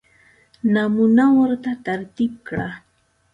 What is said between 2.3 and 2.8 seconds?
کړه.